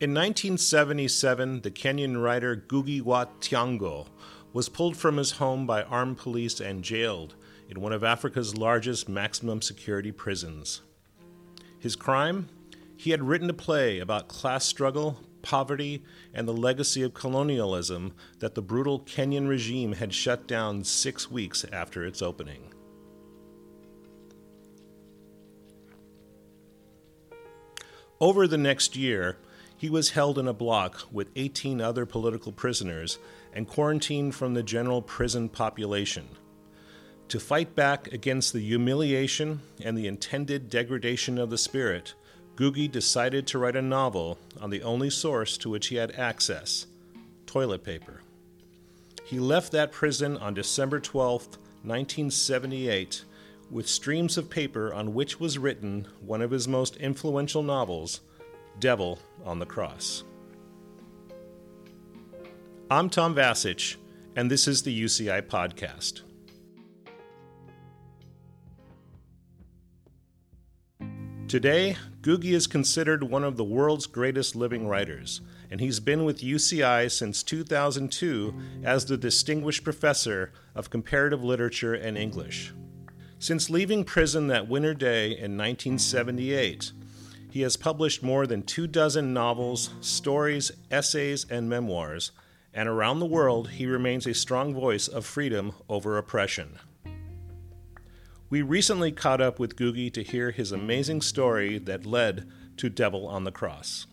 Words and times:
In 0.00 0.10
1977, 0.10 1.62
the 1.62 1.72
Kenyan 1.72 2.22
writer 2.22 2.54
Ngugi 2.54 3.02
wa 3.02 3.26
was 4.52 4.68
pulled 4.68 4.96
from 4.96 5.16
his 5.16 5.32
home 5.32 5.66
by 5.66 5.82
armed 5.82 6.18
police 6.18 6.60
and 6.60 6.84
jailed 6.84 7.34
in 7.68 7.80
one 7.80 7.92
of 7.92 8.04
Africa's 8.04 8.56
largest 8.56 9.08
maximum 9.08 9.60
security 9.60 10.12
prisons. 10.12 10.82
His 11.80 11.96
crime? 11.96 12.48
He 12.96 13.10
had 13.10 13.24
written 13.24 13.50
a 13.50 13.54
play 13.54 13.98
about 13.98 14.28
class 14.28 14.64
struggle, 14.64 15.18
poverty, 15.42 16.04
and 16.32 16.46
the 16.46 16.52
legacy 16.52 17.02
of 17.02 17.12
colonialism 17.12 18.14
that 18.38 18.54
the 18.54 18.62
brutal 18.62 19.00
Kenyan 19.00 19.48
regime 19.48 19.94
had 19.94 20.14
shut 20.14 20.46
down 20.46 20.84
six 20.84 21.28
weeks 21.28 21.64
after 21.72 22.06
its 22.06 22.22
opening. 22.22 22.72
Over 28.20 28.46
the 28.46 28.58
next 28.58 28.94
year, 28.94 29.38
he 29.78 29.88
was 29.88 30.10
held 30.10 30.38
in 30.38 30.48
a 30.48 30.52
block 30.52 31.06
with 31.10 31.30
18 31.36 31.80
other 31.80 32.04
political 32.04 32.52
prisoners 32.52 33.18
and 33.54 33.68
quarantined 33.68 34.34
from 34.34 34.52
the 34.52 34.62
general 34.62 35.00
prison 35.00 35.48
population. 35.48 36.28
To 37.28 37.38
fight 37.38 37.76
back 37.76 38.12
against 38.12 38.52
the 38.52 38.60
humiliation 38.60 39.60
and 39.82 39.96
the 39.96 40.08
intended 40.08 40.68
degradation 40.68 41.38
of 41.38 41.50
the 41.50 41.58
spirit, 41.58 42.14
Ngugi 42.56 42.90
decided 42.90 43.46
to 43.46 43.58
write 43.58 43.76
a 43.76 43.82
novel 43.82 44.38
on 44.60 44.70
the 44.70 44.82
only 44.82 45.10
source 45.10 45.56
to 45.58 45.70
which 45.70 45.86
he 45.86 45.96
had 45.96 46.10
access 46.12 46.86
toilet 47.46 47.84
paper. 47.84 48.20
He 49.24 49.38
left 49.38 49.72
that 49.72 49.92
prison 49.92 50.36
on 50.36 50.54
December 50.54 51.00
12, 51.00 51.42
1978, 51.82 53.24
with 53.70 53.86
streams 53.86 54.36
of 54.36 54.50
paper 54.50 54.92
on 54.92 55.14
which 55.14 55.38
was 55.38 55.58
written 55.58 56.08
one 56.20 56.42
of 56.42 56.50
his 56.50 56.66
most 56.66 56.96
influential 56.96 57.62
novels, 57.62 58.22
Devil 58.80 59.18
on 59.44 59.58
the 59.58 59.66
Cross. 59.66 60.24
I'm 62.90 63.10
Tom 63.10 63.34
Vasich, 63.34 63.96
and 64.36 64.50
this 64.50 64.68
is 64.68 64.82
the 64.82 65.02
UCI 65.02 65.42
Podcast. 65.42 66.22
Today, 71.48 71.96
Ngugi 72.20 72.52
is 72.52 72.66
considered 72.66 73.24
one 73.24 73.42
of 73.42 73.56
the 73.56 73.64
world's 73.64 74.06
greatest 74.06 74.54
living 74.54 74.86
writers, 74.86 75.40
and 75.70 75.80
he's 75.80 75.98
been 75.98 76.24
with 76.24 76.42
UCI 76.42 77.10
since 77.10 77.42
2002 77.42 78.54
as 78.84 79.06
the 79.06 79.16
Distinguished 79.16 79.82
Professor 79.82 80.52
of 80.74 80.90
Comparative 80.90 81.42
Literature 81.42 81.94
and 81.94 82.18
English. 82.18 82.72
Since 83.38 83.70
leaving 83.70 84.04
prison 84.04 84.48
that 84.48 84.68
winter 84.68 84.94
day 84.94 85.28
in 85.28 85.56
1978, 85.56 86.92
he 87.50 87.62
has 87.62 87.76
published 87.76 88.22
more 88.22 88.46
than 88.46 88.62
two 88.62 88.86
dozen 88.86 89.32
novels, 89.32 89.90
stories, 90.00 90.70
essays, 90.90 91.46
and 91.50 91.68
memoirs, 91.68 92.32
and 92.74 92.88
around 92.88 93.18
the 93.18 93.26
world 93.26 93.70
he 93.70 93.86
remains 93.86 94.26
a 94.26 94.34
strong 94.34 94.74
voice 94.74 95.08
of 95.08 95.24
freedom 95.24 95.72
over 95.88 96.18
oppression. 96.18 96.78
We 98.50 98.62
recently 98.62 99.12
caught 99.12 99.40
up 99.40 99.58
with 99.58 99.76
Ngugi 99.76 100.12
to 100.14 100.22
hear 100.22 100.50
his 100.50 100.72
amazing 100.72 101.20
story 101.20 101.78
that 101.78 102.06
led 102.06 102.48
to 102.78 102.88
Devil 102.88 103.26
on 103.26 103.44
the 103.44 103.52
Cross. 103.52 104.06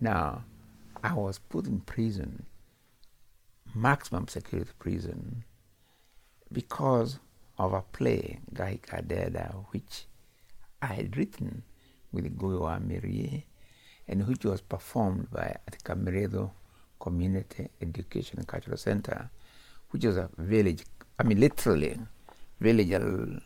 Now, 0.00 0.44
I 1.02 1.14
was 1.14 1.38
put 1.38 1.66
in 1.66 1.80
prison, 1.80 2.46
maximum 3.74 4.28
security 4.28 4.70
prison, 4.78 5.44
because 6.52 7.18
of 7.58 7.72
a 7.72 7.82
play, 7.82 8.38
Ngaahika 8.54 9.06
Ndeenda, 9.06 9.64
which 9.70 10.06
I 10.80 10.86
had 10.86 11.16
written 11.16 11.62
with 12.12 12.38
Goyo 12.38 12.78
Mirie, 12.80 13.44
and 14.06 14.26
which 14.26 14.44
was 14.44 14.60
performed 14.60 15.30
by 15.30 15.56
the 15.70 15.76
Kamiriithu 15.78 16.50
Community 17.00 17.68
Education 17.80 18.44
Cultural 18.44 18.76
Center 18.76 19.30
which 19.90 20.04
is 20.04 20.16
a 20.16 20.28
village, 20.36 20.84
I 21.18 21.22
mean, 21.22 21.40
literally, 21.40 21.98
village 22.60 23.40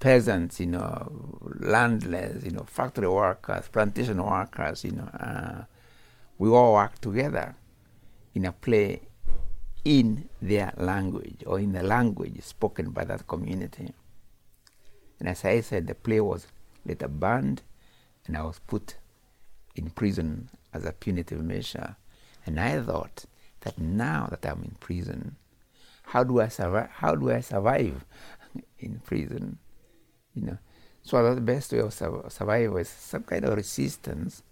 peasants, 0.00 0.60
you 0.60 0.66
know, 0.66 1.38
landless, 1.60 2.44
you 2.44 2.50
know, 2.50 2.64
factory 2.64 3.08
workers, 3.08 3.68
plantation 3.68 4.22
workers, 4.22 4.84
you 4.84 4.92
know, 4.92 5.08
uh, 5.20 5.64
we 6.38 6.48
all 6.48 6.74
work 6.74 7.00
together 7.00 7.54
in 8.34 8.44
a 8.44 8.52
play 8.52 9.00
in 9.84 10.28
their 10.40 10.72
language 10.76 11.42
or 11.46 11.58
in 11.58 11.72
the 11.72 11.82
language 11.82 12.42
spoken 12.42 12.90
by 12.90 13.04
that 13.04 13.26
community. 13.26 13.92
And 15.18 15.28
as 15.28 15.44
I 15.44 15.60
said, 15.60 15.86
the 15.86 15.94
play 15.94 16.20
was 16.20 16.46
later 16.84 17.08
banned 17.08 17.62
and 18.26 18.36
I 18.36 18.42
was 18.42 18.60
put 18.66 18.96
in 19.74 19.90
prison 19.90 20.50
as 20.72 20.84
a 20.84 20.92
punitive 20.92 21.42
measure. 21.42 21.96
And 22.46 22.60
I 22.60 22.80
thought 22.80 23.24
that 23.60 23.78
now 23.78 24.28
that 24.30 24.44
I'm 24.48 24.62
in 24.64 24.76
prison, 24.80 25.36
how 26.02 26.24
do 26.24 26.40
I 26.40 26.48
survive? 26.48 26.90
How 26.90 27.14
do 27.14 27.30
I 27.30 27.40
survive 27.40 28.04
in 28.78 29.00
prison? 29.04 29.58
You 30.34 30.42
know, 30.46 30.58
so 31.02 31.34
the 31.34 31.40
best 31.40 31.72
way 31.72 31.80
of 31.80 31.92
su- 31.92 32.24
survival 32.28 32.78
is 32.78 32.88
some 32.88 33.22
kind 33.22 33.44
of 33.44 33.56
resistance, 33.56 34.42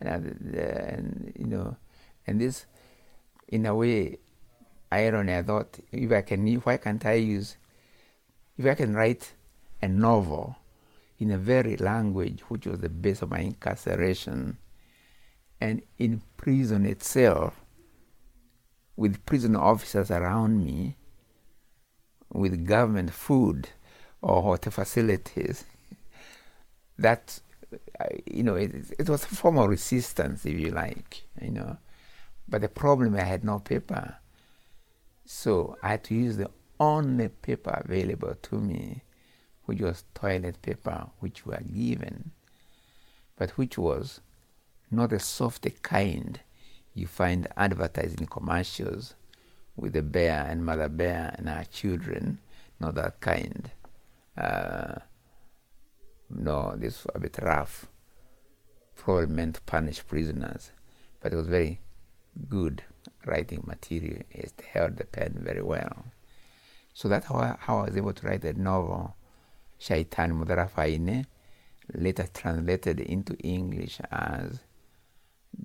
and, 0.00 0.54
uh, 0.56 0.60
and 0.60 1.32
you 1.38 1.46
know, 1.46 1.76
and 2.26 2.40
this, 2.40 2.66
in 3.48 3.66
a 3.66 3.74
way, 3.74 4.18
irony. 4.90 5.34
I 5.34 5.42
thought 5.42 5.78
if 5.92 6.12
I 6.12 6.22
can, 6.22 6.46
why 6.60 6.76
can't 6.76 7.04
I 7.04 7.14
use, 7.14 7.56
if 8.56 8.66
I 8.66 8.74
can 8.74 8.94
write 8.94 9.32
a 9.82 9.88
novel 9.88 10.56
in 11.18 11.30
a 11.30 11.38
very 11.38 11.76
language 11.76 12.40
which 12.48 12.66
was 12.66 12.80
the 12.80 12.88
base 12.88 13.22
of 13.22 13.30
my 13.30 13.40
incarceration, 13.40 14.58
and 15.60 15.82
in 15.98 16.22
prison 16.36 16.86
itself 16.86 17.60
with 18.96 19.24
prison 19.26 19.56
officers 19.56 20.10
around 20.10 20.64
me, 20.64 20.96
with 22.32 22.66
government 22.66 23.10
food 23.10 23.70
or 24.20 24.42
hotel 24.42 24.70
facilities, 24.70 25.64
that 26.98 27.40
you 28.26 28.42
know 28.42 28.54
it, 28.54 28.72
it 28.98 29.08
was 29.08 29.24
a 29.24 29.28
form 29.28 29.58
of 29.58 29.68
resistance, 29.68 30.44
if 30.46 30.58
you 30.58 30.70
like, 30.70 31.22
you 31.40 31.50
know. 31.50 31.78
But 32.48 32.62
the 32.62 32.68
problem 32.68 33.14
I 33.14 33.22
had 33.22 33.44
no 33.44 33.58
paper, 33.58 34.16
so 35.30 35.76
I 35.82 35.88
had 35.88 36.04
to 36.04 36.14
use 36.14 36.38
the 36.38 36.48
only 36.80 37.28
paper 37.28 37.82
available 37.84 38.34
to 38.34 38.54
me, 38.54 39.02
which 39.66 39.78
was 39.82 40.04
toilet 40.14 40.62
paper, 40.62 41.10
which 41.18 41.44
were 41.44 41.60
given, 41.70 42.30
but 43.36 43.50
which 43.58 43.76
was 43.76 44.22
not 44.90 45.10
the 45.10 45.20
soft 45.20 45.66
kind 45.82 46.40
you 46.94 47.06
find 47.06 47.46
advertising 47.58 48.26
commercials 48.26 49.16
with 49.76 49.92
the 49.92 50.00
bear 50.00 50.46
and 50.48 50.64
mother 50.64 50.88
bear 50.88 51.34
and 51.36 51.46
our 51.46 51.64
children, 51.64 52.38
not 52.80 52.94
that 52.94 53.20
kind. 53.20 53.70
Uh, 54.34 54.94
no, 56.30 56.74
this 56.74 57.04
was 57.04 57.12
a 57.14 57.20
bit 57.20 57.38
rough. 57.42 57.84
Probably 58.96 59.26
meant 59.26 59.56
to 59.56 59.60
punish 59.60 60.06
prisoners, 60.06 60.72
but 61.20 61.34
it 61.34 61.36
was 61.36 61.48
very 61.48 61.80
good 62.48 62.82
writing 63.26 63.62
material. 63.66 64.22
It 64.30 64.52
held 64.72 64.96
the 64.96 65.04
pen 65.04 65.38
very 65.40 65.62
well. 65.62 66.04
So 66.94 67.08
that's 67.08 67.26
how 67.26 67.36
I, 67.36 67.56
how 67.58 67.78
I 67.78 67.84
was 67.84 67.96
able 67.96 68.12
to 68.12 68.26
write 68.26 68.42
the 68.42 68.54
novel, 68.54 69.16
Caitaani 69.80 70.32
Mutharaba-Ini, 70.44 71.26
later 71.94 72.26
translated 72.34 73.00
into 73.00 73.34
English 73.38 74.00
as 74.10 74.60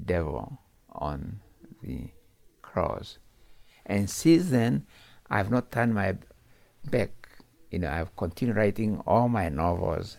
Devil 0.06 0.60
on 0.92 1.40
the 1.82 2.10
cross. 2.62 3.18
And 3.86 4.10
since 4.10 4.50
then, 4.50 4.86
I've 5.30 5.52
not 5.52 5.72
turned 5.72 5.94
my 5.94 6.16
back. 6.90 7.10
You 7.72 7.80
know, 7.80 7.90
I've 7.90 8.16
continued 8.16 8.58
writing 8.58 9.02
all 9.08 9.28
my 9.28 9.50
novels, 9.50 10.18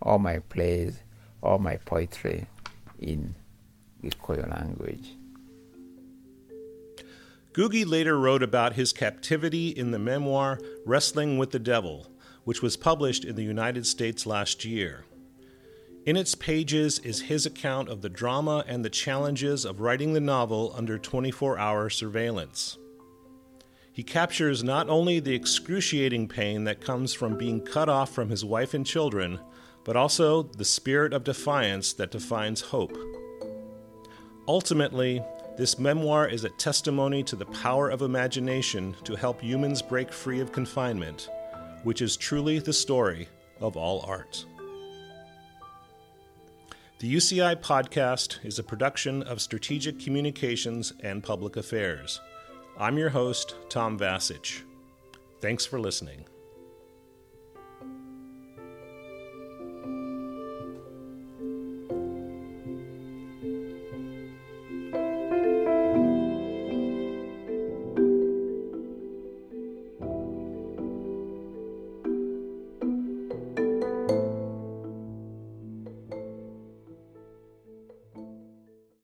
all 0.00 0.18
my 0.18 0.38
plays, 0.38 1.02
all 1.42 1.58
my 1.58 1.76
poetry 1.76 2.46
in 2.98 3.34
the 4.00 4.10
Gikuyu 4.10 4.50
language. 4.50 5.12
Ngugi 7.56 7.86
later 7.86 8.18
wrote 8.18 8.42
about 8.42 8.74
his 8.74 8.92
captivity 8.92 9.70
in 9.70 9.90
the 9.90 9.98
memoir 9.98 10.60
Wrestling 10.84 11.38
with 11.38 11.52
the 11.52 11.58
Devil, 11.58 12.06
which 12.44 12.60
was 12.60 12.76
published 12.76 13.24
in 13.24 13.34
the 13.34 13.44
United 13.44 13.86
States 13.86 14.26
last 14.26 14.66
year. 14.66 15.06
In 16.04 16.18
its 16.18 16.34
pages 16.34 16.98
is 16.98 17.22
his 17.22 17.46
account 17.46 17.88
of 17.88 18.02
the 18.02 18.10
drama 18.10 18.62
and 18.68 18.84
the 18.84 18.90
challenges 18.90 19.64
of 19.64 19.80
writing 19.80 20.12
the 20.12 20.20
novel 20.20 20.74
under 20.76 20.98
24 20.98 21.58
hour 21.58 21.88
surveillance. 21.88 22.76
He 23.90 24.02
captures 24.02 24.62
not 24.62 24.90
only 24.90 25.18
the 25.18 25.34
excruciating 25.34 26.28
pain 26.28 26.64
that 26.64 26.82
comes 26.82 27.14
from 27.14 27.38
being 27.38 27.62
cut 27.62 27.88
off 27.88 28.12
from 28.12 28.28
his 28.28 28.44
wife 28.44 28.74
and 28.74 28.84
children, 28.84 29.40
but 29.82 29.96
also 29.96 30.42
the 30.42 30.64
spirit 30.66 31.14
of 31.14 31.24
defiance 31.24 31.94
that 31.94 32.10
defines 32.10 32.60
hope. 32.60 32.94
Ultimately, 34.46 35.22
this 35.56 35.78
memoir 35.78 36.28
is 36.28 36.44
a 36.44 36.50
testimony 36.50 37.22
to 37.22 37.34
the 37.34 37.46
power 37.46 37.88
of 37.88 38.02
imagination 38.02 38.94
to 39.04 39.16
help 39.16 39.40
humans 39.40 39.80
break 39.80 40.12
free 40.12 40.40
of 40.40 40.52
confinement, 40.52 41.30
which 41.82 42.02
is 42.02 42.16
truly 42.16 42.58
the 42.58 42.74
story 42.74 43.26
of 43.60 43.74
all 43.74 44.04
art. 44.06 44.44
The 46.98 47.14
UCI 47.14 47.56
podcast 47.62 48.44
is 48.44 48.58
a 48.58 48.62
production 48.62 49.22
of 49.22 49.40
Strategic 49.40 49.98
Communications 49.98 50.92
and 51.00 51.22
Public 51.22 51.56
Affairs. 51.56 52.20
I'm 52.78 52.98
your 52.98 53.10
host, 53.10 53.54
Tom 53.70 53.98
Vasich. 53.98 54.62
Thanks 55.40 55.64
for 55.64 55.80
listening. 55.80 56.26